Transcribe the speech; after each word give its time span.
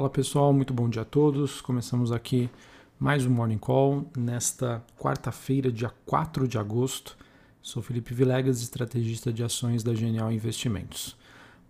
Fala 0.00 0.08
pessoal, 0.08 0.50
muito 0.50 0.72
bom 0.72 0.88
dia 0.88 1.02
a 1.02 1.04
todos. 1.04 1.60
Começamos 1.60 2.10
aqui 2.10 2.48
mais 2.98 3.26
um 3.26 3.30
Morning 3.30 3.58
Call 3.58 4.06
nesta 4.16 4.82
quarta-feira, 4.98 5.70
dia 5.70 5.92
4 6.06 6.48
de 6.48 6.56
agosto. 6.56 7.18
Sou 7.60 7.82
Felipe 7.82 8.14
Vilegas, 8.14 8.62
estrategista 8.62 9.30
de 9.30 9.44
ações 9.44 9.82
da 9.82 9.92
Genial 9.94 10.32
Investimentos. 10.32 11.14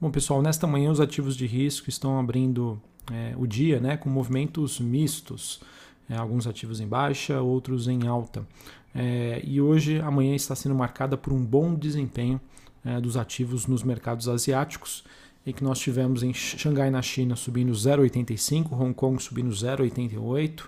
Bom 0.00 0.12
pessoal, 0.12 0.40
nesta 0.40 0.64
manhã 0.64 0.92
os 0.92 1.00
ativos 1.00 1.36
de 1.36 1.44
risco 1.44 1.88
estão 1.88 2.20
abrindo 2.20 2.80
é, 3.12 3.34
o 3.36 3.48
dia 3.48 3.80
né, 3.80 3.96
com 3.96 4.08
movimentos 4.08 4.78
mistos. 4.78 5.60
É, 6.08 6.16
alguns 6.16 6.46
ativos 6.46 6.78
em 6.78 6.86
baixa, 6.86 7.40
outros 7.40 7.88
em 7.88 8.06
alta. 8.06 8.46
É, 8.94 9.42
e 9.44 9.60
hoje, 9.60 10.00
amanhã 10.02 10.36
está 10.36 10.54
sendo 10.54 10.76
marcada 10.76 11.16
por 11.16 11.32
um 11.32 11.44
bom 11.44 11.74
desempenho 11.74 12.40
é, 12.84 13.00
dos 13.00 13.16
ativos 13.16 13.66
nos 13.66 13.82
mercados 13.82 14.28
asiáticos 14.28 15.02
em 15.50 15.52
que 15.52 15.64
nós 15.64 15.78
tivemos 15.78 16.22
em 16.22 16.32
Xangai, 16.32 16.90
na 16.90 17.02
China, 17.02 17.36
subindo 17.36 17.72
0,85, 17.72 18.72
Hong 18.72 18.94
Kong 18.94 19.22
subindo 19.22 19.50
0,88. 19.50 20.62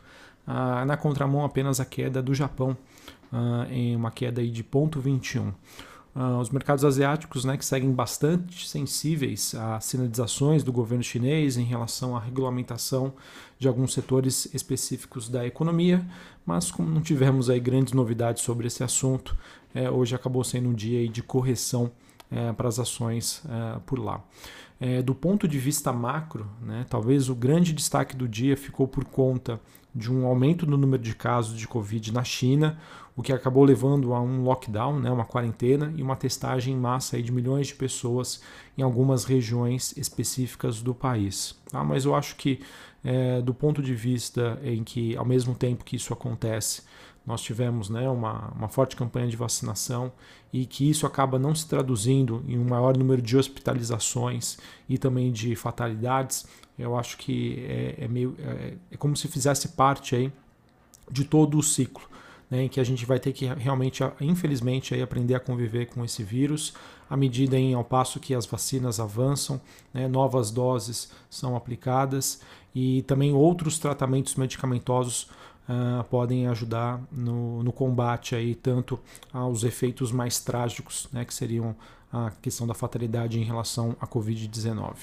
Ah, 0.46 0.84
na 0.84 0.96
contramão, 0.96 1.44
apenas 1.44 1.78
a 1.80 1.84
queda 1.84 2.20
do 2.20 2.34
Japão, 2.34 2.76
ah, 3.32 3.66
em 3.70 3.94
uma 3.94 4.10
queda 4.10 4.46
de 4.46 4.64
0,21. 4.64 5.52
Ah, 6.14 6.38
os 6.38 6.50
mercados 6.50 6.84
asiáticos 6.84 7.44
né, 7.44 7.56
que 7.56 7.64
seguem 7.64 7.90
bastante 7.92 8.68
sensíveis 8.68 9.54
às 9.54 9.84
sinalizações 9.86 10.62
do 10.62 10.72
governo 10.72 11.02
chinês 11.02 11.56
em 11.56 11.64
relação 11.64 12.16
à 12.16 12.20
regulamentação 12.20 13.14
de 13.58 13.66
alguns 13.66 13.94
setores 13.94 14.52
específicos 14.52 15.28
da 15.28 15.46
economia, 15.46 16.04
mas 16.44 16.70
como 16.70 16.90
não 16.90 17.00
tivemos 17.00 17.48
aí 17.48 17.60
grandes 17.60 17.92
novidades 17.92 18.42
sobre 18.42 18.66
esse 18.66 18.82
assunto, 18.82 19.36
é, 19.74 19.88
hoje 19.90 20.14
acabou 20.14 20.44
sendo 20.44 20.68
um 20.68 20.74
dia 20.74 21.08
de 21.08 21.22
correção 21.22 21.90
é, 22.32 22.52
para 22.52 22.68
as 22.68 22.78
ações 22.78 23.42
é, 23.48 23.78
por 23.86 23.98
lá. 23.98 24.22
É, 24.80 25.00
do 25.00 25.14
ponto 25.14 25.46
de 25.46 25.58
vista 25.58 25.92
macro, 25.92 26.50
né, 26.60 26.84
talvez 26.90 27.28
o 27.28 27.34
grande 27.36 27.72
destaque 27.72 28.16
do 28.16 28.26
dia 28.26 28.56
ficou 28.56 28.88
por 28.88 29.04
conta 29.04 29.60
de 29.94 30.10
um 30.10 30.26
aumento 30.26 30.66
no 30.66 30.76
número 30.76 31.02
de 31.02 31.14
casos 31.14 31.56
de 31.56 31.68
Covid 31.68 32.12
na 32.12 32.24
China, 32.24 32.78
o 33.14 33.22
que 33.22 33.32
acabou 33.32 33.62
levando 33.62 34.14
a 34.14 34.20
um 34.20 34.42
lockdown, 34.42 34.98
né, 34.98 35.10
uma 35.10 35.24
quarentena 35.24 35.92
e 35.96 36.02
uma 36.02 36.16
testagem 36.16 36.74
em 36.74 36.78
massa 36.78 37.20
de 37.22 37.30
milhões 37.30 37.68
de 37.68 37.74
pessoas 37.74 38.42
em 38.76 38.82
algumas 38.82 39.24
regiões 39.24 39.94
específicas 39.96 40.80
do 40.80 40.94
país. 40.94 41.54
Tá? 41.70 41.84
Mas 41.84 42.04
eu 42.04 42.14
acho 42.14 42.34
que, 42.36 42.60
é, 43.04 43.42
do 43.42 43.52
ponto 43.52 43.82
de 43.82 43.94
vista 43.94 44.58
em 44.64 44.82
que, 44.82 45.14
ao 45.16 45.26
mesmo 45.26 45.54
tempo 45.54 45.84
que 45.84 45.96
isso 45.96 46.12
acontece, 46.12 46.82
nós 47.26 47.40
tivemos 47.40 47.88
né, 47.88 48.08
uma, 48.08 48.48
uma 48.56 48.68
forte 48.68 48.96
campanha 48.96 49.28
de 49.28 49.36
vacinação 49.36 50.12
e 50.52 50.66
que 50.66 50.88
isso 50.88 51.06
acaba 51.06 51.38
não 51.38 51.54
se 51.54 51.66
traduzindo 51.68 52.44
em 52.46 52.58
um 52.58 52.64
maior 52.64 52.96
número 52.96 53.22
de 53.22 53.36
hospitalizações 53.36 54.58
e 54.88 54.98
também 54.98 55.30
de 55.30 55.54
fatalidades, 55.54 56.46
eu 56.78 56.96
acho 56.96 57.16
que 57.16 57.64
é, 57.66 58.04
é 58.04 58.08
meio, 58.08 58.36
é, 58.38 58.74
é, 58.90 58.96
como 58.96 59.16
se 59.16 59.28
fizesse 59.28 59.68
parte 59.68 60.16
aí 60.16 60.32
de 61.10 61.24
todo 61.24 61.58
o 61.58 61.62
ciclo. 61.62 62.10
Né, 62.50 62.64
em 62.64 62.68
que 62.68 62.78
a 62.78 62.84
gente 62.84 63.06
vai 63.06 63.18
ter 63.18 63.32
que 63.32 63.46
realmente, 63.46 64.02
infelizmente, 64.20 64.92
aí, 64.92 65.00
aprender 65.00 65.34
a 65.34 65.40
conviver 65.40 65.86
com 65.86 66.04
esse 66.04 66.22
vírus, 66.22 66.74
à 67.08 67.16
medida 67.16 67.56
em 67.56 67.72
ao 67.72 67.82
passo 67.82 68.20
que 68.20 68.34
as 68.34 68.44
vacinas 68.44 69.00
avançam, 69.00 69.58
né, 69.92 70.06
novas 70.06 70.50
doses 70.50 71.10
são 71.30 71.56
aplicadas 71.56 72.42
e 72.74 73.00
também 73.04 73.32
outros 73.32 73.78
tratamentos 73.78 74.34
medicamentosos 74.34 75.30
uh, 75.68 76.04
podem 76.04 76.46
ajudar 76.48 77.02
no, 77.10 77.62
no, 77.62 77.72
combate 77.72 78.34
aí 78.34 78.54
tanto 78.54 78.98
aos 79.32 79.64
efeitos 79.64 80.12
mais 80.12 80.40
trágicos, 80.40 81.08
né, 81.12 81.24
que 81.24 81.34
seriam 81.34 81.74
a 82.12 82.30
questão 82.42 82.66
da 82.66 82.74
fatalidade 82.74 83.38
em 83.38 83.44
relação 83.44 83.96
à 84.00 84.06
Covid-19. 84.06 84.94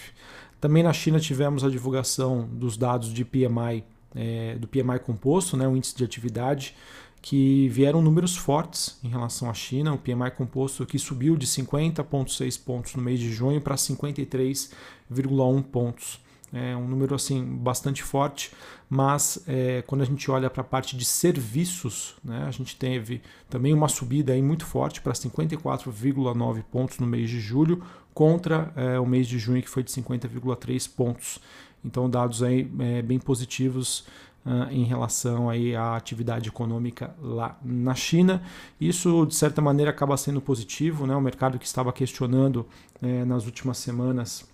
Também 0.62 0.84
na 0.84 0.94
China 0.94 1.20
tivemos 1.20 1.64
a 1.64 1.70
divulgação 1.70 2.48
dos 2.52 2.78
dados 2.78 3.14
de 3.14 3.26
PMI, 3.26 3.84
é, 4.14 4.56
do 4.56 4.68
PMI 4.68 5.00
composto, 5.00 5.58
né, 5.58 5.68
o 5.68 5.76
índice 5.76 5.96
de 5.96 6.04
atividade, 6.04 6.76
que 7.22 7.68
vieram 7.70 8.02
números 8.02 8.36
fortes 8.36 8.98
em 9.04 9.10
relação 9.10 9.50
à 9.50 9.54
China. 9.54 9.94
O 9.94 9.98
PMI 9.98 10.32
composto 10.38 10.86
que 10.86 10.98
subiu 10.98 11.36
de 11.36 11.46
50,6 11.48 12.64
pontos 12.64 12.96
no 12.96 13.04
mês 13.04 13.20
de 13.20 13.32
junho 13.32 13.60
para 13.60 13.76
53,1 13.76 15.64
pontos 15.64 16.22
é 16.52 16.76
um 16.76 16.88
número 16.88 17.16
assim 17.16 17.44
bastante 17.44 18.04
forte, 18.04 18.52
mas 18.90 19.44
é, 19.48 19.84
quando 19.86 20.02
a 20.02 20.06
gente 20.06 20.30
olha 20.32 20.50
para 20.50 20.62
a 20.62 20.64
parte 20.64 20.98
de 20.98 21.06
serviços, 21.06 22.16
né, 22.24 22.46
a 22.48 22.52
gente 22.52 22.76
teve 22.76 23.22
também 23.50 23.74
uma 23.74 23.88
subida 23.88 24.34
aí 24.34 24.42
muito 24.42 24.66
forte 24.66 25.02
para 25.02 25.14
54,9 25.14 26.64
pontos 26.64 26.98
no 27.00 27.08
mês 27.08 27.30
de 27.30 27.40
julho, 27.40 27.84
contra 28.14 28.74
é, 28.76 29.00
o 29.00 29.06
mês 29.06 29.28
de 29.28 29.38
junho 29.38 29.62
que 29.62 29.70
foi 29.70 29.84
de 29.84 29.92
50,3 29.92 30.90
pontos. 30.96 31.40
Então 31.86 32.10
dados 32.10 32.44
aí 32.44 32.70
é, 32.80 33.02
bem 33.02 33.20
positivos 33.20 34.06
uh, 34.46 34.72
em 34.72 34.84
relação 34.84 35.50
aí 35.50 35.76
à 35.76 35.96
atividade 35.96 36.50
econômica 36.50 37.16
lá 37.22 37.58
na 37.64 37.96
China. 37.96 38.42
Isso 38.80 39.26
de 39.26 39.36
certa 39.36 39.62
maneira 39.62 39.92
acaba 39.92 40.18
sendo 40.18 40.42
positivo, 40.42 41.06
né? 41.08 41.16
O 41.16 41.22
mercado 41.22 41.58
que 41.58 41.66
estava 41.66 41.94
questionando 41.94 42.68
é, 43.02 43.24
nas 43.24 43.46
últimas 43.46 43.78
semanas 43.78 44.48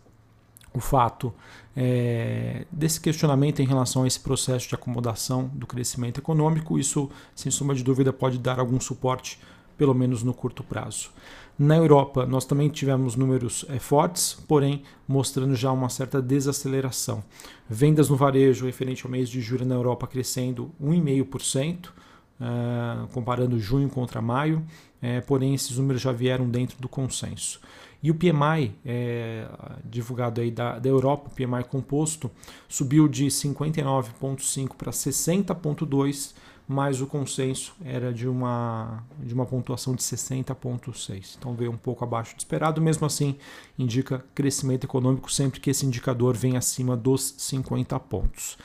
o 0.73 0.79
fato 0.79 1.33
é, 1.75 2.65
desse 2.71 3.01
questionamento 3.01 3.61
em 3.61 3.65
relação 3.65 4.03
a 4.03 4.07
esse 4.07 4.19
processo 4.19 4.67
de 4.69 4.75
acomodação 4.75 5.49
do 5.53 5.67
crescimento 5.67 6.19
econômico, 6.19 6.79
isso, 6.79 7.09
sem 7.35 7.51
sombra 7.51 7.75
de 7.75 7.83
dúvida, 7.83 8.13
pode 8.13 8.37
dar 8.37 8.59
algum 8.59 8.79
suporte, 8.79 9.39
pelo 9.77 9.93
menos 9.93 10.23
no 10.23 10.33
curto 10.33 10.63
prazo. 10.63 11.09
Na 11.57 11.77
Europa, 11.77 12.25
nós 12.25 12.45
também 12.45 12.67
tivemos 12.69 13.15
números 13.15 13.65
é, 13.69 13.79
fortes, 13.79 14.37
porém 14.47 14.83
mostrando 15.07 15.55
já 15.55 15.71
uma 15.71 15.89
certa 15.89 16.21
desaceleração. 16.21 17.23
Vendas 17.69 18.09
no 18.09 18.15
varejo 18.15 18.65
referente 18.65 19.05
ao 19.05 19.11
mês 19.11 19.29
de 19.29 19.39
julho 19.39 19.65
na 19.65 19.75
Europa 19.75 20.05
crescendo 20.05 20.71
1,5%. 20.81 21.87
Uh, 21.87 21.95
é, 22.37 23.07
comparando 23.13 23.57
junho 23.57 23.87
contra 23.87 24.21
maio, 24.21 24.61
é, 25.01 25.21
porém 25.21 25.55
esses 25.55 25.77
números 25.77 26.01
já 26.01 26.11
vieram 26.11 26.49
dentro 26.49 26.75
do 26.81 26.89
consenso. 26.89 27.61
E 28.05 28.11
o 28.11 28.13
PMI, 28.13 28.71
é, 28.85 29.47
divulgado 29.83 30.39
aí 30.39 30.51
da, 30.51 30.77
da 30.77 30.87
Europa, 30.87 31.27
o 31.27 31.31
PMI 31.31 31.63
composto, 31.63 32.29
subiu 32.69 33.07
de 33.07 33.25
59,5 33.25 34.75
para 34.77 34.91
60,2, 34.91 36.35
mas 36.67 37.01
o 37.01 37.07
consenso 37.07 37.75
era 37.83 38.13
de 38.13 38.27
uma, 38.27 39.03
de 39.17 39.33
uma 39.33 39.43
pontuação 39.43 39.95
de 39.95 40.03
60,6. 40.03 41.35
Então 41.39 41.55
veio 41.55 41.71
um 41.71 41.77
pouco 41.77 42.03
abaixo 42.03 42.35
do 42.35 42.39
esperado, 42.41 42.79
mesmo 42.79 43.07
assim 43.07 43.37
indica 43.75 44.23
crescimento 44.35 44.83
econômico 44.83 45.31
sempre 45.31 45.59
que 45.59 45.71
esse 45.71 45.83
indicador 45.83 46.37
vem 46.37 46.57
acima 46.57 46.95
dos 46.95 47.33
50 47.39 47.99
pontos. 48.01 48.55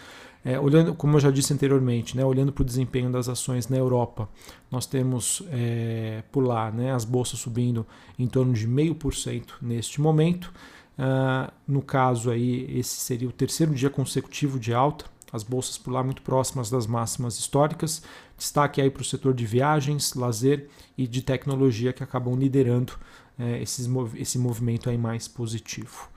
É, 0.45 0.59
olhando, 0.59 0.95
como 0.95 1.17
eu 1.17 1.21
já 1.21 1.31
disse 1.31 1.53
anteriormente, 1.53 2.17
né, 2.17 2.25
olhando 2.25 2.51
para 2.51 2.63
o 2.63 2.65
desempenho 2.65 3.11
das 3.11 3.29
ações 3.29 3.69
na 3.69 3.77
Europa, 3.77 4.29
nós 4.71 4.87
temos 4.87 5.43
é, 5.51 6.23
por 6.33 6.43
lá 6.43 6.71
né, 6.71 6.93
as 6.93 7.05
bolsas 7.05 7.41
subindo 7.41 7.87
em 8.19 8.27
torno 8.27 8.53
de 8.55 8.67
0,5% 8.67 9.45
neste 9.61 10.01
momento. 10.01 10.53
Uh, 10.99 11.51
no 11.67 11.81
caso 11.81 12.31
aí, 12.31 12.67
esse 12.79 12.97
seria 12.97 13.29
o 13.29 13.33
terceiro 13.33 13.75
dia 13.75 13.89
consecutivo 13.89 14.59
de 14.59 14.75
alta, 14.75 15.07
as 15.33 15.43
bolsas 15.43 15.79
por 15.79 15.93
lá 15.93 16.03
muito 16.03 16.21
próximas 16.21 16.69
das 16.69 16.87
máximas 16.87 17.39
históricas. 17.39 18.03
Destaque 18.37 18.83
aí 18.83 18.91
para 18.91 19.01
o 19.01 19.05
setor 19.05 19.33
de 19.33 19.47
viagens, 19.47 20.15
lazer 20.15 20.69
e 20.99 21.07
de 21.07 21.23
tecnologia 21.23 21.93
que 21.93 22.03
acabam 22.03 22.35
liderando 22.37 22.93
é, 23.39 23.63
esses, 23.63 23.89
esse 24.17 24.39
movimento 24.39 24.91
aí 24.91 24.99
mais 24.99 25.27
positivo. 25.27 26.09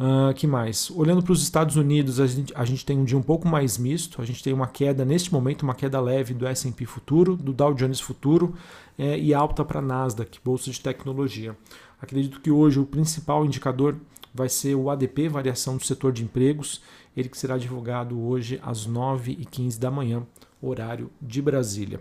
Uh, 0.00 0.32
que 0.32 0.46
mais? 0.46 0.90
Olhando 0.90 1.22
para 1.22 1.32
os 1.32 1.42
Estados 1.42 1.76
Unidos, 1.76 2.20
a 2.20 2.26
gente, 2.26 2.54
a 2.56 2.64
gente 2.64 2.86
tem 2.86 2.98
um 2.98 3.04
dia 3.04 3.18
um 3.18 3.22
pouco 3.22 3.46
mais 3.46 3.76
misto. 3.76 4.22
A 4.22 4.24
gente 4.24 4.42
tem 4.42 4.50
uma 4.50 4.66
queda, 4.66 5.04
neste 5.04 5.30
momento, 5.30 5.60
uma 5.60 5.74
queda 5.74 6.00
leve 6.00 6.32
do 6.32 6.46
SP 6.48 6.86
Futuro, 6.86 7.36
do 7.36 7.52
Dow 7.52 7.74
Jones 7.74 8.00
Futuro 8.00 8.54
é, 8.98 9.18
e 9.18 9.34
alta 9.34 9.62
para 9.62 9.80
a 9.80 9.82
Nasdaq, 9.82 10.40
Bolsa 10.42 10.70
de 10.70 10.80
Tecnologia. 10.80 11.54
Acredito 12.00 12.40
que 12.40 12.50
hoje 12.50 12.80
o 12.80 12.86
principal 12.86 13.44
indicador 13.44 13.94
vai 14.32 14.48
ser 14.48 14.74
o 14.74 14.88
ADP, 14.88 15.28
variação 15.28 15.76
do 15.76 15.84
setor 15.84 16.12
de 16.12 16.24
empregos, 16.24 16.80
ele 17.14 17.28
que 17.28 17.36
será 17.36 17.58
divulgado 17.58 18.18
hoje 18.18 18.58
às 18.62 18.88
9h15 18.88 19.78
da 19.78 19.90
manhã, 19.90 20.22
horário 20.62 21.10
de 21.20 21.42
Brasília. 21.42 22.00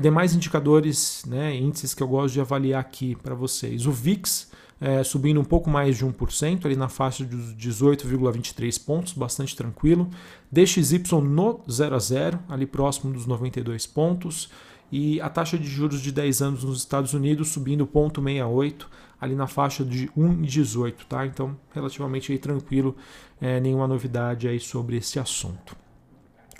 Demais 0.00 0.36
indicadores, 0.36 1.24
né, 1.26 1.56
índices 1.56 1.94
que 1.94 2.02
eu 2.02 2.08
gosto 2.08 2.34
de 2.34 2.40
avaliar 2.40 2.80
aqui 2.80 3.16
para 3.16 3.34
vocês. 3.34 3.86
O 3.86 3.90
VIX 3.90 4.50
é, 4.80 5.02
subindo 5.02 5.40
um 5.40 5.44
pouco 5.44 5.68
mais 5.68 5.96
de 5.96 6.06
1%, 6.06 6.64
ali 6.64 6.76
na 6.76 6.88
faixa 6.88 7.24
dos 7.24 7.54
18,23 7.54 8.84
pontos, 8.84 9.12
bastante 9.12 9.56
tranquilo. 9.56 10.08
DXY 10.50 11.02
no 11.22 11.60
0 11.68 11.94
a 11.94 11.98
0, 11.98 12.38
ali 12.48 12.66
próximo 12.66 13.12
dos 13.12 13.26
92 13.26 13.86
pontos. 13.86 14.50
E 14.90 15.20
a 15.20 15.28
taxa 15.28 15.58
de 15.58 15.66
juros 15.66 16.00
de 16.00 16.10
10 16.12 16.42
anos 16.42 16.64
nos 16.64 16.78
Estados 16.78 17.12
Unidos 17.12 17.48
subindo 17.48 17.86
0,68, 17.86 18.86
ali 19.20 19.34
na 19.34 19.46
faixa 19.46 19.84
de 19.84 20.08
1,18, 20.16 20.94
tá? 21.08 21.26
Então, 21.26 21.56
relativamente 21.74 22.32
aí, 22.32 22.38
tranquilo, 22.38 22.96
é, 23.40 23.60
nenhuma 23.60 23.86
novidade 23.86 24.48
aí 24.48 24.60
sobre 24.60 24.96
esse 24.96 25.18
assunto. 25.18 25.76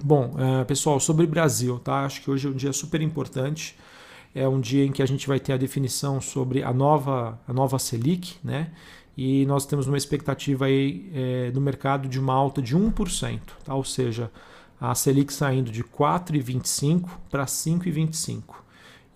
Bom, 0.02 0.34
é, 0.38 0.64
pessoal, 0.64 1.00
sobre 1.00 1.26
Brasil, 1.26 1.78
tá? 1.78 2.04
Acho 2.04 2.20
que 2.20 2.30
hoje 2.30 2.46
é 2.46 2.50
um 2.50 2.54
dia 2.54 2.72
super 2.72 3.00
importante 3.00 3.76
é 4.38 4.48
um 4.48 4.60
dia 4.60 4.84
em 4.84 4.92
que 4.92 5.02
a 5.02 5.06
gente 5.06 5.26
vai 5.26 5.40
ter 5.40 5.52
a 5.52 5.56
definição 5.56 6.20
sobre 6.20 6.62
a 6.62 6.72
nova, 6.72 7.38
a 7.46 7.52
nova 7.52 7.78
Selic, 7.78 8.36
né? 8.42 8.70
e 9.16 9.44
nós 9.46 9.66
temos 9.66 9.88
uma 9.88 9.96
expectativa 9.96 10.66
aí 10.66 11.10
é, 11.12 11.50
no 11.52 11.60
mercado 11.60 12.08
de 12.08 12.20
uma 12.20 12.32
alta 12.32 12.62
de 12.62 12.76
1%, 12.76 13.40
tá? 13.64 13.74
ou 13.74 13.82
seja, 13.82 14.30
a 14.80 14.94
Selic 14.94 15.32
saindo 15.32 15.72
de 15.72 15.82
4,25 15.82 17.08
para 17.28 17.44
5,25. 17.44 18.42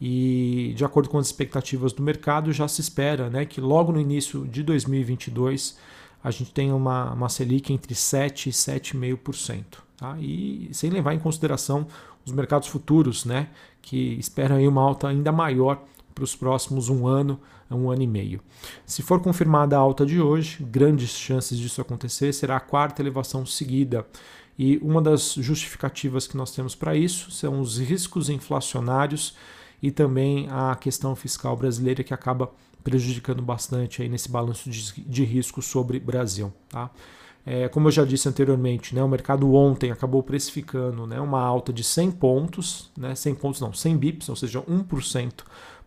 E 0.01 0.73
de 0.77 0.85
acordo 0.85 1.09
com 1.09 1.19
as 1.19 1.27
expectativas 1.27 1.93
do 1.93 2.03
mercado, 2.03 2.53
já 2.53 2.67
se 2.67 2.81
espera 2.81 3.31
né, 3.31 3.45
que 3.45 3.61
logo 3.61 3.93
no 3.93 4.01
início 4.01 4.45
de 4.49 4.65
2022 4.65 5.79
a 6.25 6.31
gente 6.33 6.53
tenha 6.53 6.75
uma, 6.75 7.13
uma 7.13 7.29
Selic 7.29 7.73
entre 7.73 7.95
7% 7.95 8.47
e 8.47 8.51
7,5%. 8.51 9.65
Tá? 10.03 10.17
E 10.19 10.69
sem 10.73 10.91
levar 10.91 11.15
em 11.15 11.19
consideração 11.21 11.87
os 12.27 12.33
mercados 12.33 12.67
futuros, 12.67 13.25
né, 13.25 13.51
que 13.81 14.15
esperam 14.19 14.57
aí 14.57 14.67
uma 14.67 14.83
alta 14.83 15.07
ainda 15.07 15.31
maior 15.31 15.81
para 16.13 16.25
os 16.25 16.35
próximos 16.35 16.89
um 16.89 17.07
ano, 17.07 17.39
um 17.71 17.89
ano 17.89 18.03
e 18.03 18.07
meio. 18.09 18.41
Se 18.85 19.01
for 19.01 19.21
confirmada 19.21 19.77
a 19.77 19.79
alta 19.79 20.05
de 20.05 20.21
hoje, 20.21 20.61
grandes 20.65 21.11
chances 21.11 21.57
disso 21.57 21.81
acontecer, 21.81 22.33
será 22.33 22.57
a 22.57 22.61
quarta 22.61 23.01
elevação 23.01 23.47
seguida. 23.47 24.05
E 24.59 24.77
uma 24.79 25.01
das 25.01 25.35
justificativas 25.35 26.27
que 26.27 26.37
nós 26.37 26.51
temos 26.51 26.75
para 26.75 26.97
isso 26.97 27.31
são 27.31 27.61
os 27.61 27.79
riscos 27.79 28.29
inflacionários 28.29 29.37
e 29.81 29.93
também 29.93 30.49
a 30.51 30.75
questão 30.75 31.15
fiscal 31.15 31.57
brasileira 31.57 32.03
que 32.03 32.13
acaba 32.13 32.51
prejudicando 32.83 33.41
bastante 33.41 34.03
aí 34.03 34.09
nesse 34.09 34.29
balanço 34.29 34.69
de, 34.69 35.01
de 35.01 35.23
risco 35.23 35.63
sobre 35.63 36.01
Brasil. 36.01 36.53
Tá? 36.69 36.91
É, 37.45 37.69
como 37.69 37.89
eu 37.89 37.93
já 37.93 38.05
disse 38.05 38.29
anteriormente, 38.29 38.95
né, 38.95 39.03
o 39.03 39.09
mercado 39.09 39.53
ontem 39.53 39.91
acabou 39.91 40.23
precificando 40.23 41.07
né, 41.07 41.21
uma 41.21 41.41
alta 41.41 41.73
de 41.73 41.83
100 41.83 42.13
pontos, 42.13 42.91
né, 42.97 43.15
100 43.15 43.35
pontos 43.35 43.61
não, 43.61 43.73
100 43.73 43.97
bips, 43.97 44.29
ou 44.29 44.37
seja, 44.37 44.63
1% 44.63 45.33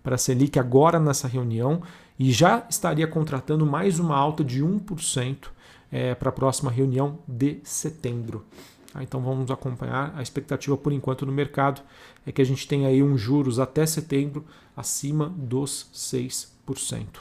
para 0.03 0.15
a 0.15 0.17
Selic 0.17 0.59
agora 0.59 0.99
nessa 0.99 1.27
reunião 1.27 1.81
e 2.19 2.31
já 2.31 2.65
estaria 2.69 3.07
contratando 3.07 3.65
mais 3.65 3.99
uma 3.99 4.15
alta 4.15 4.43
de 4.43 4.63
1% 4.63 5.47
é, 5.91 6.13
para 6.13 6.29
a 6.29 6.31
próxima 6.31 6.69
reunião 6.69 7.19
de 7.27 7.59
setembro. 7.63 8.45
Tá? 8.91 9.01
Então 9.01 9.21
vamos 9.21 9.49
acompanhar. 9.49 10.13
A 10.15 10.21
expectativa 10.21 10.75
por 10.77 10.91
enquanto 10.91 11.25
no 11.25 11.31
mercado 11.31 11.81
é 12.25 12.31
que 12.31 12.41
a 12.41 12.45
gente 12.45 12.67
tenha 12.67 12.89
aí 12.89 13.01
um 13.01 13.17
juros 13.17 13.59
até 13.59 13.85
setembro 13.85 14.45
acima 14.75 15.29
dos 15.29 15.89
6%. 15.93 16.54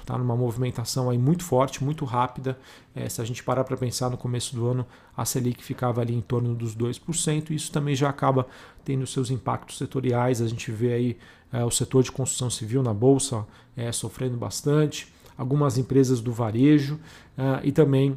Tá? 0.05 0.17
Numa 0.17 0.37
movimentação 0.37 1.11
aí 1.11 1.19
muito 1.19 1.45
forte, 1.45 1.85
muito 1.85 2.05
rápida. 2.05 2.59
É, 2.95 3.09
se 3.09 3.21
a 3.21 3.25
gente 3.25 3.43
parar 3.43 3.65
para 3.65 3.77
pensar 3.77 4.11
no 4.11 4.17
começo 4.17 4.55
do 4.55 4.67
ano, 4.67 4.87
a 5.17 5.25
Selic 5.25 5.63
ficava 5.63 6.01
ali 6.01 6.15
em 6.15 6.21
torno 6.21 6.55
dos 6.55 6.75
2%. 6.77 7.51
Isso 7.51 7.71
também 7.71 7.95
já 7.95 8.09
acaba 8.09 8.47
tendo 8.85 9.07
seus 9.07 9.31
impactos 9.31 9.79
setoriais. 9.79 10.41
A 10.41 10.49
gente 10.49 10.71
vê 10.73 10.93
aí 10.93 11.19
é, 11.53 11.65
o 11.65 11.71
setor 11.71 12.03
de 12.03 12.11
construção 12.11 12.51
civil 12.51 12.83
na 12.83 12.95
Bolsa 12.95 13.47
é, 13.77 13.93
sofrendo 13.93 14.37
bastante, 14.37 15.13
algumas 15.37 15.79
empresas 15.79 16.21
do 16.21 16.33
varejo 16.33 16.99
é, 17.37 17.61
e 17.67 17.73
também 17.73 18.17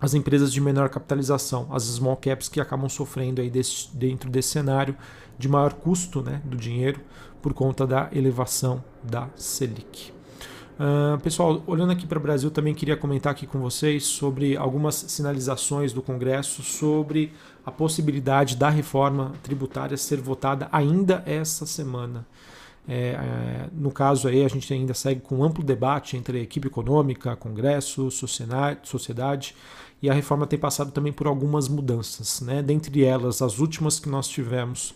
as 0.00 0.12
empresas 0.12 0.52
de 0.52 0.60
menor 0.60 0.90
capitalização, 0.90 1.68
as 1.70 1.84
small 1.84 2.16
caps 2.16 2.48
que 2.48 2.60
acabam 2.60 2.88
sofrendo 2.88 3.40
aí 3.40 3.48
desse, 3.48 3.88
dentro 3.96 4.28
desse 4.28 4.50
cenário 4.50 4.94
de 5.38 5.48
maior 5.48 5.72
custo 5.72 6.22
né, 6.22 6.42
do 6.44 6.56
dinheiro 6.56 7.00
por 7.40 7.54
conta 7.54 7.86
da 7.86 8.08
elevação 8.12 8.82
da 9.02 9.28
Selic. 9.36 10.12
Uh, 10.74 11.16
pessoal, 11.20 11.62
olhando 11.68 11.92
aqui 11.92 12.04
para 12.04 12.18
o 12.18 12.20
Brasil, 12.20 12.50
também 12.50 12.74
queria 12.74 12.96
comentar 12.96 13.30
aqui 13.30 13.46
com 13.46 13.60
vocês 13.60 14.04
sobre 14.04 14.56
algumas 14.56 14.96
sinalizações 14.96 15.92
do 15.92 16.02
Congresso 16.02 16.64
sobre 16.64 17.32
a 17.64 17.70
possibilidade 17.70 18.56
da 18.56 18.70
reforma 18.70 19.32
tributária 19.42 19.96
ser 19.96 20.20
votada 20.20 20.68
ainda 20.72 21.22
esta 21.26 21.64
semana. 21.64 22.26
É, 22.88 22.96
é, 22.96 23.68
no 23.72 23.90
caso 23.90 24.26
aí, 24.26 24.44
a 24.44 24.48
gente 24.48 24.72
ainda 24.74 24.92
segue 24.94 25.20
com 25.20 25.36
um 25.36 25.44
amplo 25.44 25.62
debate 25.62 26.16
entre 26.16 26.38
a 26.38 26.42
equipe 26.42 26.66
econômica, 26.66 27.36
Congresso, 27.36 28.10
sociedade, 28.10 28.80
sociedade 28.82 29.54
e 30.02 30.10
a 30.10 30.12
reforma 30.12 30.46
tem 30.46 30.58
passado 30.58 30.90
também 30.90 31.12
por 31.12 31.26
algumas 31.26 31.68
mudanças. 31.68 32.40
Né? 32.40 32.62
Dentre 32.62 33.04
elas, 33.04 33.40
as 33.40 33.58
últimas 33.58 33.98
que 33.98 34.08
nós 34.08 34.28
tivemos 34.28 34.94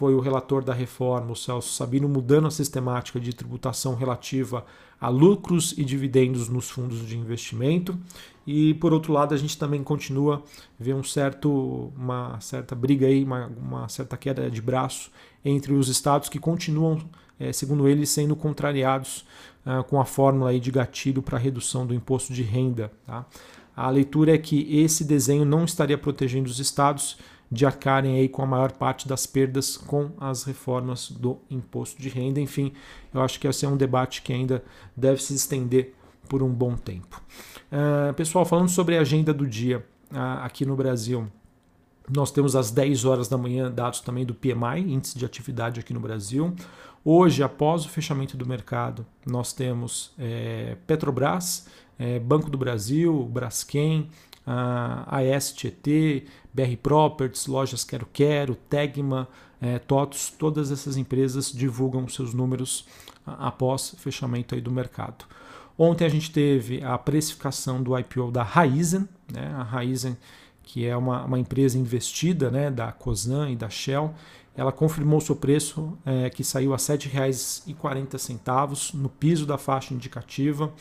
foi 0.00 0.14
o 0.14 0.20
relator 0.20 0.64
da 0.64 0.72
reforma, 0.72 1.30
o 1.30 1.36
Celso 1.36 1.74
Sabino, 1.74 2.08
mudando 2.08 2.46
a 2.46 2.50
sistemática 2.50 3.20
de 3.20 3.34
tributação 3.34 3.94
relativa 3.94 4.64
a 4.98 5.10
lucros 5.10 5.74
e 5.76 5.84
dividendos 5.84 6.48
nos 6.48 6.70
fundos 6.70 7.06
de 7.06 7.18
investimento. 7.18 7.98
E 8.46 8.72
por 8.72 8.94
outro 8.94 9.12
lado, 9.12 9.34
a 9.34 9.36
gente 9.36 9.58
também 9.58 9.84
continua 9.84 10.42
ver 10.78 10.94
um 10.94 11.04
certo, 11.04 11.92
uma 11.94 12.40
certa 12.40 12.74
briga 12.74 13.06
aí, 13.06 13.22
uma, 13.22 13.48
uma 13.48 13.88
certa 13.90 14.16
queda 14.16 14.50
de 14.50 14.62
braço 14.62 15.10
entre 15.44 15.74
os 15.74 15.90
estados 15.90 16.30
que 16.30 16.38
continuam, 16.38 16.98
é, 17.38 17.52
segundo 17.52 17.86
eles, 17.86 18.08
sendo 18.08 18.34
contrariados 18.34 19.26
ah, 19.66 19.82
com 19.82 20.00
a 20.00 20.06
fórmula 20.06 20.48
aí 20.48 20.60
de 20.60 20.70
gatilho 20.70 21.20
para 21.20 21.36
redução 21.36 21.86
do 21.86 21.92
imposto 21.92 22.32
de 22.32 22.42
renda. 22.42 22.90
Tá? 23.06 23.26
A 23.76 23.90
leitura 23.90 24.34
é 24.34 24.38
que 24.38 24.66
esse 24.74 25.04
desenho 25.04 25.44
não 25.44 25.66
estaria 25.66 25.98
protegendo 25.98 26.48
os 26.48 26.58
estados 26.58 27.18
de 27.50 27.66
arcarem 27.66 28.16
aí 28.16 28.28
com 28.28 28.42
a 28.42 28.46
maior 28.46 28.72
parte 28.72 29.08
das 29.08 29.26
perdas 29.26 29.76
com 29.76 30.10
as 30.20 30.44
reformas 30.44 31.10
do 31.10 31.38
imposto 31.50 32.00
de 32.00 32.08
renda. 32.08 32.40
Enfim, 32.40 32.72
eu 33.12 33.20
acho 33.20 33.40
que 33.40 33.48
esse 33.48 33.64
é 33.64 33.68
um 33.68 33.76
debate 33.76 34.22
que 34.22 34.32
ainda 34.32 34.62
deve 34.96 35.20
se 35.22 35.34
estender 35.34 35.94
por 36.28 36.42
um 36.42 36.48
bom 36.48 36.76
tempo. 36.76 37.20
Uh, 37.72 38.14
pessoal, 38.14 38.44
falando 38.44 38.68
sobre 38.68 38.96
a 38.96 39.00
agenda 39.00 39.34
do 39.34 39.46
dia 39.46 39.84
uh, 40.12 40.44
aqui 40.44 40.64
no 40.64 40.76
Brasil, 40.76 41.26
nós 42.08 42.30
temos 42.30 42.54
às 42.54 42.70
10 42.70 43.04
horas 43.04 43.28
da 43.28 43.36
manhã 43.36 43.70
dados 43.70 44.00
também 44.00 44.24
do 44.24 44.34
PMI, 44.34 44.80
índice 44.80 45.18
de 45.18 45.24
atividade 45.24 45.80
aqui 45.80 45.92
no 45.92 46.00
Brasil. 46.00 46.54
Hoje, 47.04 47.42
após 47.42 47.84
o 47.84 47.88
fechamento 47.88 48.36
do 48.36 48.46
mercado, 48.46 49.06
nós 49.26 49.52
temos 49.52 50.12
é, 50.18 50.76
Petrobras, 50.86 51.66
é, 51.98 52.18
Banco 52.18 52.50
do 52.50 52.58
Brasil, 52.58 53.24
Braskem, 53.24 54.08
a 54.46 55.20
Tietê, 55.54 56.24
BR 56.52 56.76
Properties, 56.82 57.46
Lojas 57.46 57.84
Quero 57.84 58.06
Quero, 58.12 58.54
Tegma, 58.54 59.28
é, 59.60 59.78
TOTOS, 59.78 60.34
todas 60.38 60.72
essas 60.72 60.96
empresas 60.96 61.52
divulgam 61.52 62.08
seus 62.08 62.34
números 62.34 62.86
após 63.26 63.94
fechamento 63.98 64.54
aí 64.54 64.60
do 64.60 64.70
mercado. 64.70 65.24
Ontem 65.78 66.04
a 66.04 66.08
gente 66.08 66.30
teve 66.30 66.82
a 66.82 66.98
precificação 66.98 67.82
do 67.82 67.96
IPO 67.98 68.30
da 68.30 68.42
Raizen, 68.42 69.08
né? 69.32 69.54
a 69.56 69.62
Raizen 69.62 70.16
que 70.72 70.86
é 70.86 70.96
uma, 70.96 71.24
uma 71.24 71.38
empresa 71.38 71.76
investida 71.76 72.48
né, 72.48 72.70
da 72.70 72.92
Cosan 72.92 73.50
e 73.50 73.56
da 73.56 73.68
Shell, 73.68 74.14
ela 74.56 74.70
confirmou 74.70 75.20
seu 75.20 75.34
preço 75.34 75.98
é, 76.06 76.30
que 76.30 76.44
saiu 76.44 76.72
a 76.72 76.76
R$ 76.76 76.82
7,40 76.82 78.94
no 78.94 79.08
piso 79.08 79.44
da 79.44 79.58
faixa 79.58 79.92
indicativa. 79.92 80.72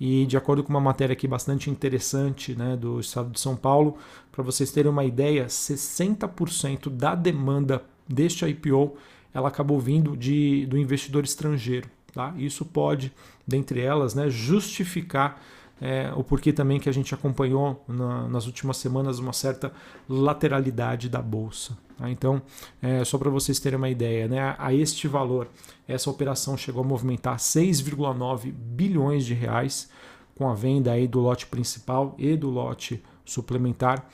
E 0.00 0.24
de 0.24 0.36
acordo 0.36 0.64
com 0.64 0.70
uma 0.70 0.80
matéria 0.80 1.12
aqui 1.12 1.28
bastante 1.28 1.68
interessante 1.68 2.54
né, 2.54 2.74
do 2.74 2.98
estado 2.98 3.30
de 3.30 3.38
São 3.38 3.54
Paulo, 3.54 3.98
para 4.32 4.42
vocês 4.42 4.72
terem 4.72 4.90
uma 4.90 5.04
ideia, 5.04 5.46
60% 5.46 6.88
da 6.88 7.14
demanda 7.14 7.84
deste 8.08 8.46
IPO 8.46 8.96
ela 9.32 9.48
acabou 9.48 9.78
vindo 9.78 10.16
de, 10.16 10.66
do 10.66 10.76
investidor 10.76 11.24
estrangeiro. 11.24 11.88
Tá? 12.12 12.34
Isso 12.36 12.64
pode, 12.64 13.12
dentre 13.46 13.80
elas, 13.80 14.14
né, 14.14 14.28
justificar 14.28 15.40
é, 15.80 16.12
o 16.14 16.22
porquê 16.22 16.52
também 16.52 16.78
que 16.78 16.88
a 16.88 16.92
gente 16.92 17.14
acompanhou 17.14 17.82
na, 17.88 18.28
nas 18.28 18.46
últimas 18.46 18.76
semanas 18.76 19.18
uma 19.18 19.32
certa 19.32 19.72
lateralidade 20.08 21.08
da 21.08 21.22
bolsa. 21.22 21.76
Tá? 21.96 22.10
Então, 22.10 22.42
é, 22.82 23.04
só 23.04 23.16
para 23.16 23.30
vocês 23.30 23.58
terem 23.58 23.78
uma 23.78 23.88
ideia, 23.88 24.28
né, 24.28 24.54
a 24.58 24.74
este 24.74 25.08
valor, 25.08 25.48
essa 25.88 26.10
operação 26.10 26.56
chegou 26.56 26.82
a 26.82 26.86
movimentar 26.86 27.36
6,9 27.38 28.52
bilhões 28.52 29.24
de 29.24 29.34
reais 29.34 29.90
com 30.34 30.48
a 30.48 30.54
venda 30.54 30.92
aí 30.92 31.06
do 31.06 31.20
lote 31.20 31.46
principal 31.46 32.14
e 32.18 32.36
do 32.36 32.50
lote 32.50 33.02
suplementar. 33.24 34.06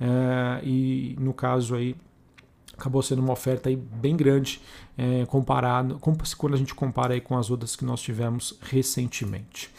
É, 0.00 0.60
e 0.64 1.16
no 1.18 1.32
caso 1.32 1.74
aí 1.74 1.96
acabou 2.78 3.02
sendo 3.02 3.20
uma 3.20 3.32
oferta 3.32 3.68
aí 3.68 3.76
bem 3.76 4.16
grande 4.16 4.60
é, 4.96 5.24
comparado 5.26 5.98
quando 6.36 6.54
a 6.54 6.58
gente 6.58 6.74
compara 6.74 7.14
aí 7.14 7.20
com 7.20 7.36
as 7.36 7.50
outras 7.50 7.74
que 7.74 7.84
nós 7.84 8.00
tivemos 8.00 8.58
recentemente. 8.60 9.70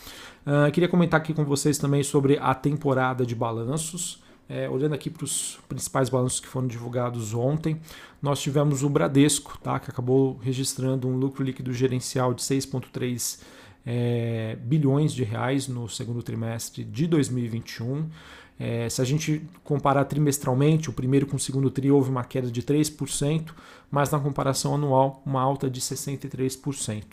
Uh, 0.45 0.71
queria 0.71 0.87
comentar 0.87 1.19
aqui 1.19 1.33
com 1.33 1.43
vocês 1.43 1.77
também 1.77 2.03
sobre 2.03 2.37
a 2.37 2.53
temporada 2.53 3.25
de 3.25 3.33
balanços. 3.33 4.23
É, 4.47 4.69
olhando 4.69 4.93
aqui 4.93 5.09
para 5.09 5.23
os 5.23 5.57
principais 5.67 6.07
balanços 6.07 6.39
que 6.39 6.47
foram 6.47 6.67
divulgados 6.67 7.33
ontem, 7.33 7.81
nós 8.21 8.39
tivemos 8.39 8.83
o 8.83 8.89
Bradesco, 8.89 9.57
tá, 9.57 9.79
que 9.79 9.89
acabou 9.89 10.37
registrando 10.37 11.07
um 11.07 11.17
lucro 11.17 11.43
líquido 11.43 11.73
gerencial 11.73 12.31
de 12.31 12.43
6,3 12.43 13.39
é, 13.85 14.57
bilhões 14.61 15.13
de 15.13 15.23
reais 15.23 15.67
no 15.67 15.87
segundo 15.87 16.23
trimestre 16.23 16.83
de 16.83 17.07
2021. 17.07 18.09
É, 18.57 18.87
se 18.89 19.01
a 19.01 19.05
gente 19.05 19.41
comparar 19.63 20.05
trimestralmente, 20.05 20.89
o 20.89 20.93
primeiro 20.93 21.27
com 21.27 21.35
o 21.35 21.39
segundo 21.39 21.69
tri 21.69 21.91
houve 21.91 22.09
uma 22.09 22.23
queda 22.23 22.49
de 22.49 22.63
3%, 22.63 23.51
mas 23.91 24.09
na 24.11 24.19
comparação 24.19 24.75
anual, 24.75 25.21
uma 25.25 25.41
alta 25.41 25.69
de 25.69 25.81
63%. 25.81 27.03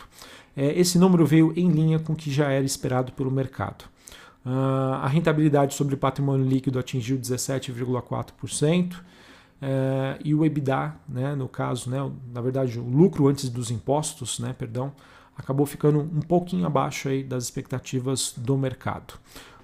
É, 0.56 0.78
esse 0.78 0.98
número 0.98 1.26
veio 1.26 1.52
em 1.56 1.70
linha 1.70 1.98
com 1.98 2.12
o 2.12 2.16
que 2.16 2.30
já 2.30 2.50
era 2.50 2.64
esperado 2.64 3.12
pelo 3.12 3.30
mercado. 3.30 3.84
Uh, 4.44 4.94
a 5.00 5.06
rentabilidade 5.06 5.72
sobre 5.74 5.96
patrimônio 5.96 6.44
líquido 6.44 6.78
atingiu 6.78 7.16
17,4%. 7.18 8.96
É, 9.64 10.18
e 10.24 10.34
o 10.34 10.44
EBITDA, 10.44 10.96
né, 11.08 11.36
no 11.36 11.48
caso, 11.48 11.88
né, 11.88 11.98
na 12.34 12.40
verdade, 12.40 12.80
o 12.80 12.82
lucro 12.82 13.28
antes 13.28 13.48
dos 13.48 13.70
impostos, 13.70 14.40
né, 14.40 14.52
perdão, 14.58 14.92
acabou 15.36 15.66
ficando 15.66 16.00
um 16.00 16.20
pouquinho 16.20 16.66
abaixo 16.66 17.08
aí 17.08 17.22
das 17.22 17.44
expectativas 17.44 18.34
do 18.36 18.56
mercado. 18.56 19.14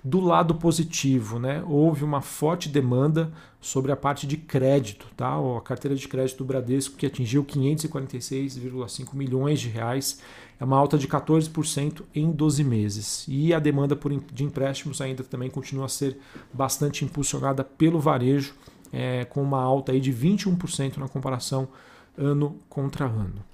Do 0.03 0.21
lado 0.21 0.55
positivo, 0.55 1.39
né, 1.39 1.63
houve 1.67 2.05
uma 2.05 2.21
forte 2.21 2.69
demanda 2.69 3.33
sobre 3.61 3.91
a 3.91 3.97
parte 3.97 4.27
de 4.27 4.37
crédito, 4.37 5.07
tá? 5.17 5.37
A 5.37 5.61
carteira 5.61 5.97
de 5.97 6.07
crédito 6.07 6.39
do 6.39 6.45
Bradesco 6.45 6.97
que 6.97 7.05
atingiu 7.05 7.45
546,5 7.45 9.15
milhões 9.15 9.61
de 9.61 9.69
reais, 9.69 10.21
é 10.61 10.65
uma 10.65 10.77
alta 10.77 10.97
de 10.97 11.07
14% 11.07 12.03
em 12.15 12.31
12 12.31 12.65
meses. 12.65 13.25
E 13.29 13.53
a 13.53 13.59
demanda 13.59 13.95
por, 13.95 14.13
de 14.33 14.45
empréstimos 14.45 15.01
ainda 15.01 15.23
também 15.23 15.51
continua 15.51 15.87
a 15.87 15.89
ser 15.89 16.19
bastante 16.53 17.05
impulsionada 17.05 17.63
pelo 17.63 18.01
varejo, 18.01 18.55
é, 18.93 19.25
com 19.25 19.43
uma 19.43 19.61
alta 19.61 19.93
aí 19.93 20.01
de 20.01 20.13
21% 20.13 20.97
na 20.97 21.09
comparação 21.09 21.69
ano 22.17 22.57
contra 22.69 23.05
ano. 23.05 23.45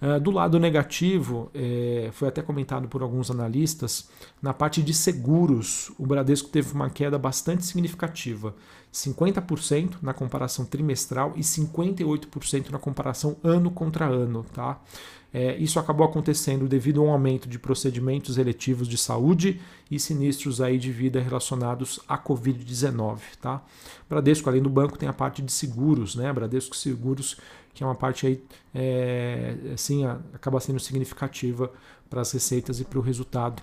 Uh, 0.00 0.20
do 0.20 0.30
lado 0.30 0.60
negativo, 0.60 1.50
é, 1.52 2.10
foi 2.12 2.28
até 2.28 2.40
comentado 2.40 2.86
por 2.86 3.02
alguns 3.02 3.30
analistas, 3.32 4.08
na 4.40 4.54
parte 4.54 4.80
de 4.80 4.94
seguros, 4.94 5.90
o 5.98 6.06
Bradesco 6.06 6.48
teve 6.48 6.72
uma 6.72 6.88
queda 6.88 7.18
bastante 7.18 7.66
significativa, 7.66 8.54
50% 8.92 9.96
na 10.00 10.14
comparação 10.14 10.64
trimestral 10.64 11.32
e 11.36 11.40
58% 11.40 12.70
na 12.70 12.78
comparação 12.78 13.36
ano 13.42 13.70
contra 13.72 14.06
ano. 14.06 14.46
Tá? 14.54 14.80
É, 15.32 15.56
isso 15.58 15.78
acabou 15.78 16.06
acontecendo 16.06 16.66
devido 16.66 17.00
a 17.00 17.04
um 17.04 17.10
aumento 17.10 17.48
de 17.48 17.58
procedimentos 17.58 18.38
eletivos 18.38 18.88
de 18.88 18.96
saúde 18.96 19.60
e 19.90 20.00
sinistros 20.00 20.60
aí 20.60 20.78
de 20.78 20.90
vida 20.90 21.20
relacionados 21.20 22.00
à 22.08 22.16
Covid-19. 22.16 23.18
Tá? 23.40 23.62
Bradesco, 24.08 24.48
além 24.48 24.62
do 24.62 24.70
banco, 24.70 24.96
tem 24.96 25.08
a 25.08 25.12
parte 25.12 25.42
de 25.42 25.52
seguros, 25.52 26.14
né? 26.14 26.32
Bradesco 26.32 26.74
Seguros 26.74 27.36
que 27.78 27.84
é 27.84 27.86
uma 27.86 27.94
parte 27.94 28.26
aí, 28.26 28.42
é, 28.74 29.54
assim, 29.72 30.04
acaba 30.34 30.58
sendo 30.58 30.80
significativa 30.80 31.70
para 32.10 32.20
as 32.20 32.32
receitas 32.32 32.80
e 32.80 32.84
para 32.84 32.98
o 32.98 33.00
resultado 33.00 33.62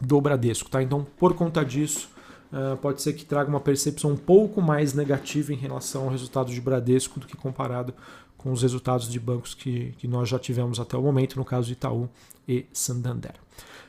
do 0.00 0.18
Bradesco. 0.22 0.70
Tá? 0.70 0.82
Então, 0.82 1.06
por 1.18 1.34
conta 1.34 1.62
disso, 1.62 2.08
uh, 2.50 2.78
pode 2.78 3.02
ser 3.02 3.12
que 3.12 3.26
traga 3.26 3.50
uma 3.50 3.60
percepção 3.60 4.12
um 4.12 4.16
pouco 4.16 4.62
mais 4.62 4.94
negativa 4.94 5.52
em 5.52 5.56
relação 5.56 6.04
ao 6.04 6.08
resultado 6.08 6.50
de 6.50 6.58
Bradesco 6.62 7.20
do 7.20 7.26
que 7.26 7.36
comparado 7.36 7.92
com 8.38 8.50
os 8.50 8.62
resultados 8.62 9.06
de 9.06 9.20
bancos 9.20 9.52
que, 9.52 9.92
que 9.98 10.08
nós 10.08 10.30
já 10.30 10.38
tivemos 10.38 10.80
até 10.80 10.96
o 10.96 11.02
momento, 11.02 11.36
no 11.36 11.44
caso 11.44 11.66
de 11.66 11.74
Itaú 11.74 12.08
e 12.48 12.64
Santander. 12.72 13.34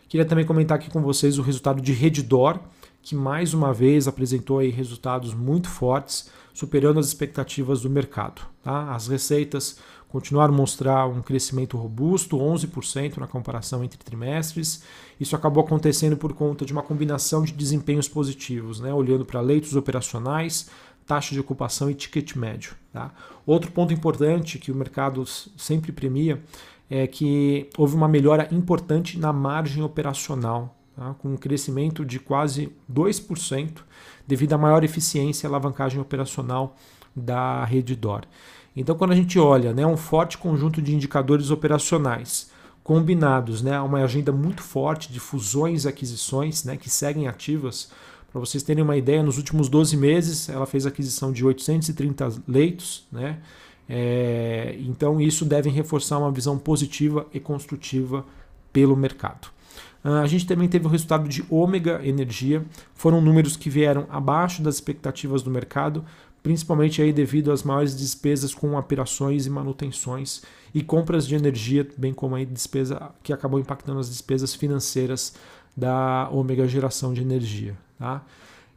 Queria 0.09 0.25
também 0.25 0.45
comentar 0.45 0.77
aqui 0.77 0.89
com 0.89 1.01
vocês 1.01 1.39
o 1.39 1.41
resultado 1.41 1.81
de 1.81 1.93
Redditor, 1.93 2.59
que 3.01 3.15
mais 3.15 3.53
uma 3.53 3.73
vez 3.73 4.07
apresentou 4.07 4.59
aí 4.59 4.69
resultados 4.69 5.33
muito 5.33 5.69
fortes, 5.69 6.29
superando 6.53 6.99
as 6.99 7.07
expectativas 7.07 7.81
do 7.81 7.89
mercado. 7.89 8.41
Tá? 8.63 8.93
As 8.93 9.07
receitas 9.07 9.79
continuaram 10.09 10.53
a 10.53 10.57
mostrar 10.57 11.05
um 11.07 11.21
crescimento 11.21 11.77
robusto, 11.77 12.37
11% 12.37 13.17
na 13.17 13.27
comparação 13.27 13.83
entre 13.83 13.99
trimestres. 13.99 14.83
Isso 15.19 15.35
acabou 15.35 15.63
acontecendo 15.63 16.17
por 16.17 16.33
conta 16.33 16.65
de 16.65 16.73
uma 16.73 16.81
combinação 16.81 17.43
de 17.43 17.53
desempenhos 17.53 18.07
positivos, 18.07 18.79
né? 18.79 18.93
olhando 18.93 19.25
para 19.25 19.41
leitos 19.41 19.75
operacionais, 19.75 20.69
taxa 21.05 21.33
de 21.33 21.39
ocupação 21.39 21.89
e 21.89 21.93
ticket 21.93 22.35
médio. 22.35 22.75
Tá? 22.91 23.11
Outro 23.45 23.71
ponto 23.71 23.93
importante 23.93 24.59
que 24.59 24.71
o 24.71 24.75
mercado 24.75 25.25
sempre 25.25 25.91
premia 25.91 26.41
é 26.89 27.05
que 27.05 27.69
houve 27.77 27.95
uma 27.95 28.07
melhora 28.07 28.47
importante 28.51 29.19
na 29.19 29.33
margem 29.33 29.83
operacional 29.83 30.76
tá? 30.97 31.13
com 31.19 31.29
um 31.29 31.37
crescimento 31.37 32.03
de 32.03 32.19
quase 32.19 32.73
2%, 32.91 33.83
devido 34.27 34.53
à 34.53 34.57
maior 34.57 34.83
eficiência 34.83 35.45
e 35.45 35.47
alavancagem 35.47 36.01
operacional 36.01 36.75
da 37.15 37.63
rede 37.63 37.95
DOR. 37.95 38.23
Então, 38.75 38.95
quando 38.95 39.11
a 39.11 39.15
gente 39.15 39.39
olha 39.39 39.73
né, 39.73 39.85
um 39.85 39.97
forte 39.97 40.37
conjunto 40.37 40.81
de 40.81 40.93
indicadores 40.93 41.49
operacionais 41.49 42.51
combinados 42.83 43.61
né, 43.61 43.75
a 43.75 43.83
uma 43.83 43.99
agenda 43.99 44.31
muito 44.31 44.61
forte 44.61 45.11
de 45.11 45.19
fusões 45.19 45.83
e 45.83 45.87
aquisições 45.87 46.63
né, 46.63 46.77
que 46.77 46.89
seguem 46.89 47.27
ativas, 47.27 47.91
para 48.31 48.39
vocês 48.39 48.63
terem 48.63 48.83
uma 48.83 48.95
ideia, 48.95 49.23
nos 49.23 49.37
últimos 49.37 49.67
12 49.67 49.97
meses 49.97 50.47
ela 50.47 50.65
fez 50.65 50.85
aquisição 50.85 51.31
de 51.31 51.45
830 51.45 52.43
leitos, 52.47 53.05
né? 53.11 53.39
É, 53.89 54.75
então 54.81 55.19
isso 55.19 55.45
deve 55.45 55.69
reforçar 55.69 56.17
uma 56.17 56.31
visão 56.31 56.57
positiva 56.57 57.25
e 57.33 57.39
construtiva 57.39 58.25
pelo 58.71 58.97
mercado. 58.97 59.47
Ah, 60.03 60.21
a 60.21 60.27
gente 60.27 60.45
também 60.45 60.67
teve 60.67 60.85
o 60.85 60.89
resultado 60.89 61.27
de 61.27 61.43
Ômega 61.49 62.01
Energia, 62.03 62.65
foram 62.93 63.21
números 63.21 63.57
que 63.57 63.69
vieram 63.69 64.05
abaixo 64.09 64.61
das 64.61 64.75
expectativas 64.75 65.41
do 65.41 65.51
mercado, 65.51 66.03
principalmente 66.41 67.01
aí 67.01 67.11
devido 67.11 67.51
às 67.51 67.63
maiores 67.63 67.95
despesas 67.95 68.53
com 68.53 68.77
operações 68.77 69.45
e 69.45 69.49
manutenções 69.49 70.41
e 70.73 70.81
compras 70.81 71.27
de 71.27 71.35
energia, 71.35 71.87
bem 71.97 72.13
como 72.13 72.35
aí 72.35 72.45
despesa 72.45 73.11
que 73.21 73.33
acabou 73.33 73.59
impactando 73.59 73.99
as 73.99 74.09
despesas 74.09 74.55
financeiras 74.55 75.33
da 75.75 76.29
Ômega 76.31 76.67
Geração 76.67 77.13
de 77.13 77.21
Energia. 77.21 77.75
Tá? 77.99 78.23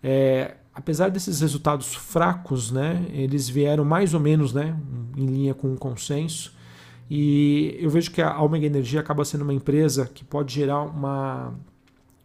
É, 0.02 0.56
apesar 0.74 1.10
desses 1.10 1.40
resultados 1.40 1.94
fracos, 1.94 2.70
né, 2.70 3.06
eles 3.12 3.48
vieram 3.48 3.84
mais 3.84 4.14
ou 4.14 4.20
menos 4.20 4.52
né, 4.52 4.76
em 5.16 5.26
linha 5.26 5.54
com 5.54 5.72
o 5.72 5.76
consenso. 5.76 6.52
E 7.10 7.76
eu 7.80 7.90
vejo 7.90 8.12
que 8.12 8.22
a 8.22 8.40
Omega 8.40 8.64
Energia 8.64 9.00
acaba 9.00 9.24
sendo 9.24 9.42
uma 9.42 9.52
empresa 9.52 10.06
que 10.06 10.24
pode 10.24 10.54
gerar 10.54 10.82
uma. 10.82 11.52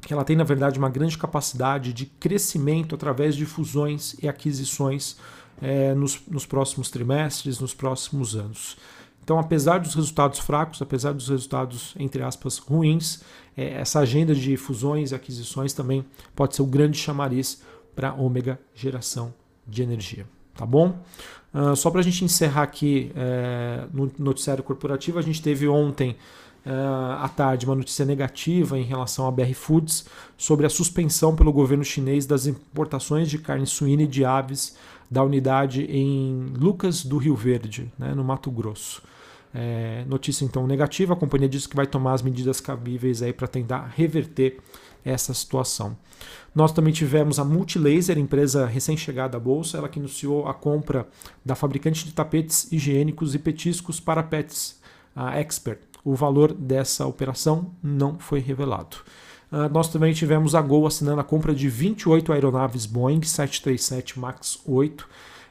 que 0.02 0.14
ela 0.14 0.24
tem, 0.24 0.36
na 0.36 0.44
verdade, 0.44 0.78
uma 0.78 0.90
grande 0.90 1.18
capacidade 1.18 1.92
de 1.92 2.06
crescimento 2.06 2.94
através 2.94 3.36
de 3.36 3.48
fusões 3.48 4.16
e 4.22 4.28
aquisições 4.28 5.18
é, 5.60 5.96
nos, 5.96 6.22
nos 6.28 6.46
próximos 6.46 6.92
trimestres, 6.92 7.60
nos 7.60 7.74
próximos 7.74 8.36
anos. 8.36 8.78
Então, 9.24 9.40
apesar 9.40 9.80
dos 9.80 9.96
resultados 9.96 10.38
fracos, 10.38 10.80
apesar 10.84 11.12
dos 11.12 11.30
resultados, 11.30 11.96
entre 11.98 12.22
aspas, 12.22 12.60
ruins, 12.60 13.24
é, 13.58 13.80
essa 13.80 14.02
agenda 14.02 14.36
de 14.36 14.56
fusões 14.56 15.12
e 15.12 15.16
aquisições 15.16 15.74
também 15.74 16.06
pode 16.36 16.56
ser 16.56 16.62
o 16.62 16.68
grande 16.68 17.00
chamariz 17.00 17.64
para 17.96 18.10
a 18.10 18.14
Ômega 18.14 18.60
Geração 18.76 19.34
de 19.68 19.82
Energia. 19.82 20.35
Tá 20.56 20.66
bom? 20.66 20.98
Uh, 21.54 21.76
só 21.76 21.90
para 21.90 22.02
a 22.02 22.04
gente 22.04 22.24
encerrar 22.26 22.64
aqui 22.64 23.12
é, 23.16 23.86
no 23.94 24.12
noticiário 24.20 24.62
corporativo, 24.62 25.18
a 25.18 25.22
gente 25.22 25.42
teve 25.42 25.68
ontem 25.68 26.18
uh, 26.66 27.24
à 27.24 27.30
tarde 27.30 27.66
uma 27.66 27.76
notícia 27.76 28.06
negativa 28.06 28.78
em 28.78 28.84
relação 28.84 29.26
à 29.26 29.32
BR 29.32 29.54
Foods 29.54 30.06
sobre 30.38 30.66
a 30.66 30.70
suspensão 30.70 31.34
pelo 31.34 31.54
governo 31.54 31.84
chinês 31.84 32.26
das 32.26 32.46
importações 32.46 33.30
de 33.30 33.38
carne 33.38 33.66
suína 33.66 34.04
e 34.04 34.08
de 34.08 34.26
aves 34.26 34.76
da 35.10 35.24
unidade 35.24 35.84
em 35.84 36.52
Lucas 36.58 37.06
do 37.06 37.18
Rio 37.18 37.36
Verde, 37.36 37.92
né, 37.98 38.14
no 38.14 38.24
Mato 38.24 38.52
Grosso. 38.52 39.02
É, 39.58 40.04
notícia 40.06 40.44
então 40.44 40.68
negativa, 40.68 41.14
a 41.14 41.16
companhia 41.18 41.48
disse 41.48 41.70
que 41.70 41.76
vai 41.78 41.88
tomar 41.88 42.14
as 42.14 42.22
medidas 42.22 42.60
cabíveis 42.60 43.22
aí 43.22 43.32
para 43.32 43.48
tentar 43.48 43.90
reverter 43.96 44.60
essa 45.06 45.34
situação. 45.34 45.96
Nós 46.54 46.74
também 46.74 46.92
tivemos 46.92 47.40
a 47.40 47.46
Multilaser, 47.46 48.18
empresa 48.18 48.66
recém-chegada 48.66 49.38
à 49.38 49.40
bolsa, 49.40 49.78
ela 49.78 49.88
que 49.88 50.00
anunciou 50.00 50.48
a 50.48 50.54
compra 50.54 51.08
da 51.44 51.56
fabricante 51.56 52.04
de 52.04 52.14
tapetes 52.14 52.70
higiênicos 52.72 53.34
e 53.34 53.40
petiscos 53.40 54.00
para 54.00 54.24
pets, 54.24 54.80
a 55.16 55.40
Expert. 55.40 55.80
O 56.04 56.16
valor 56.16 56.54
dessa 56.54 57.06
operação 57.06 57.72
não 57.82 58.20
foi 58.20 58.40
revelado. 58.40 58.98
Uh, 59.52 59.72
nós 59.72 59.88
também 59.88 60.14
tivemos 60.14 60.54
a 60.54 60.62
Gol 60.62 60.86
assinando 60.86 61.22
a 61.22 61.24
compra 61.24 61.54
de 61.54 61.70
28 61.70 62.34
aeronaves 62.34 62.86
Boeing 62.86 63.22
737 63.22 64.20
MAX 64.20 64.60
8, 64.66 65.08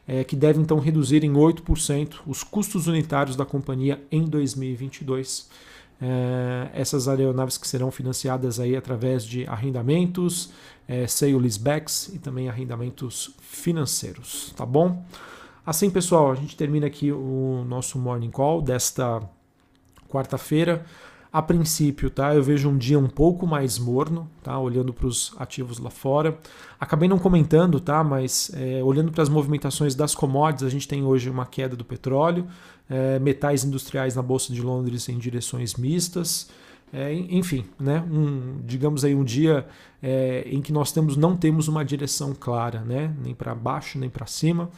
é, 0.07 0.23
que 0.25 0.37
deve 0.37 0.61
então 0.61 0.79
reduzir 0.79 1.25
em 1.25 1.33
8% 1.33 2.17
os 2.27 2.43
custos 2.43 2.87
unitários 2.87 3.37
da 3.37 3.45
companhia 3.45 4.03
em 4.11 4.25
2022 4.25 5.49
é, 6.01 6.71
essas 6.75 7.09
aeronaves 7.09 7.57
que 7.57 7.67
serão 7.67 7.91
financiadas 7.91 8.59
aí 8.59 8.77
através 8.77 9.25
de 9.25 9.47
arrendamentos, 9.47 10.51
é, 10.87 11.07
sale 11.07 11.37
leasebacks 11.39 12.09
e 12.13 12.19
também 12.19 12.49
arrendamentos 12.49 13.35
financeiros, 13.41 14.53
tá 14.57 14.67
bom? 14.67 15.05
Assim, 15.65 15.89
pessoal, 15.89 16.33
a 16.33 16.35
gente 16.35 16.57
termina 16.57 16.87
aqui 16.87 17.11
o 17.11 17.65
nosso 17.67 17.99
morning 17.99 18.31
call 18.31 18.61
desta 18.61 19.23
quarta-feira. 20.09 20.85
A 21.35 21.43
princípio, 21.43 22.11
tá? 22.11 22.33
Eu 22.33 22.45
vejo 22.45 22.69
um 22.69 22.79
dia 22.79 22.97
um 22.97 23.09
pouco 23.09 23.45
mais 23.45 23.77
morno, 23.77 24.31
tá? 24.41 24.57
Olhando 24.57 24.93
para 24.93 25.09
os 25.09 25.35
ativos 25.37 25.81
lá 25.81 25.91
fora. 25.91 26.39
Acabei 26.79 27.09
não 27.09 27.19
comentando, 27.19 27.81
tá? 27.81 28.05
Mas 28.05 28.53
é, 28.55 28.81
olhando 28.85 29.11
para 29.11 29.21
as 29.21 29.29
movimentações 29.29 29.97
das 29.97 30.15
commodities, 30.15 30.65
a 30.65 30.71
gente 30.71 30.87
tem 30.87 31.03
hoje 31.03 31.29
uma 31.29 31.45
queda 31.45 31.75
do 31.75 31.85
petróleo, 31.85 32.47
é, 32.89 33.19
metais 33.19 33.65
industriais 33.65 34.15
na 34.15 34.23
bolsa 34.23 34.53
de 34.53 34.63
Londres 34.63 35.09
em 35.09 35.19
direções 35.19 35.75
mistas. 35.75 36.49
É, 36.93 37.13
enfim, 37.13 37.65
né? 37.81 38.05
Um, 38.09 38.61
digamos 38.65 39.05
aí 39.05 39.13
um 39.13 39.25
dia 39.25 39.67
é, 40.01 40.47
em 40.47 40.63
que 40.63 40.73
nós 40.73 40.93
temos 40.93 41.17
não 41.17 41.37
temos 41.37 41.67
uma 41.67 41.85
direção 41.85 42.33
clara, 42.33 42.83
né? 42.83 43.13
Nem 43.21 43.35
para 43.35 43.57
baixo 43.57 43.99
nem 43.99 44.09
para 44.09 44.27
cima. 44.27 44.71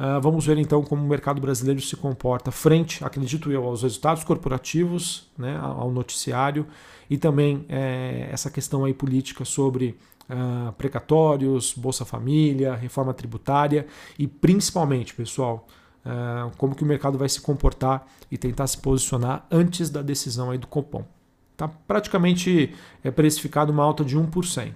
Uh, 0.00 0.18
vamos 0.18 0.46
ver 0.46 0.56
então 0.56 0.82
como 0.82 1.04
o 1.04 1.06
mercado 1.06 1.42
brasileiro 1.42 1.78
se 1.82 1.94
comporta 1.94 2.50
frente, 2.50 3.04
acredito 3.04 3.52
eu, 3.52 3.66
aos 3.66 3.82
resultados 3.82 4.24
corporativos, 4.24 5.28
né, 5.36 5.58
ao 5.60 5.90
noticiário 5.90 6.66
e 7.10 7.18
também 7.18 7.66
é, 7.68 8.26
essa 8.32 8.50
questão 8.50 8.86
aí 8.86 8.94
política 8.94 9.44
sobre 9.44 9.98
uh, 10.30 10.72
precatórios, 10.72 11.74
Bolsa 11.74 12.06
Família, 12.06 12.74
reforma 12.74 13.12
tributária 13.12 13.86
e 14.18 14.26
principalmente, 14.26 15.12
pessoal, 15.12 15.66
uh, 16.06 16.50
como 16.56 16.74
que 16.74 16.82
o 16.82 16.86
mercado 16.86 17.18
vai 17.18 17.28
se 17.28 17.42
comportar 17.42 18.06
e 18.30 18.38
tentar 18.38 18.68
se 18.68 18.78
posicionar 18.78 19.46
antes 19.50 19.90
da 19.90 20.00
decisão 20.00 20.50
aí 20.50 20.56
do 20.56 20.66
Copom. 20.66 21.04
Está 21.52 21.68
praticamente 21.68 22.74
é, 23.04 23.10
precificado 23.10 23.70
uma 23.70 23.84
alta 23.84 24.02
de 24.02 24.16
1%. 24.16 24.72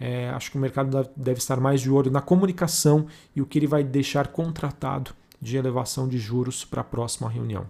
É, 0.00 0.30
acho 0.30 0.50
que 0.50 0.56
o 0.56 0.60
mercado 0.60 1.10
deve 1.14 1.38
estar 1.38 1.60
mais 1.60 1.82
de 1.82 1.90
olho 1.90 2.10
na 2.10 2.22
comunicação 2.22 3.06
e 3.36 3.42
o 3.42 3.46
que 3.46 3.58
ele 3.58 3.66
vai 3.66 3.84
deixar 3.84 4.28
contratado 4.28 5.12
de 5.40 5.58
elevação 5.58 6.08
de 6.08 6.18
juros 6.18 6.64
para 6.64 6.80
a 6.80 6.84
próxima 6.84 7.28
reunião. 7.28 7.66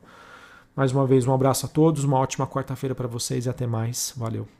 Mais 0.76 0.92
uma 0.92 1.04
vez, 1.04 1.26
um 1.26 1.34
abraço 1.34 1.66
a 1.66 1.68
todos, 1.68 2.04
uma 2.04 2.18
ótima 2.18 2.46
quarta-feira 2.46 2.94
para 2.94 3.08
vocês 3.08 3.46
e 3.46 3.48
até 3.48 3.66
mais. 3.66 4.14
Valeu. 4.16 4.59